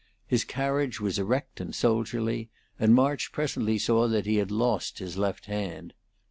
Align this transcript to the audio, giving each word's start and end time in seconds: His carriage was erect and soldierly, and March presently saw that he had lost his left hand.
His 0.25 0.43
carriage 0.43 0.99
was 0.99 1.19
erect 1.19 1.59
and 1.59 1.75
soldierly, 1.75 2.49
and 2.79 2.95
March 2.95 3.31
presently 3.31 3.77
saw 3.77 4.07
that 4.07 4.25
he 4.25 4.37
had 4.37 4.49
lost 4.49 4.97
his 4.97 5.15
left 5.15 5.45
hand. 5.45 5.93